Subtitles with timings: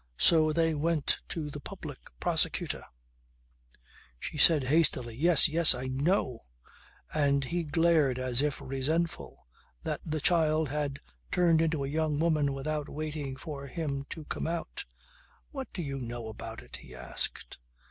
[0.17, 2.85] So they went to the Public Prosecutor"
[4.19, 5.47] She said hastily "Yes!
[5.47, 5.75] Yes!
[5.75, 6.39] I know,"
[7.13, 9.45] and he glared as if resentful
[9.83, 11.01] that the child had
[11.31, 14.85] turned into a young woman without waiting for him to come out.
[15.51, 17.59] "What do you know about it?" he asked.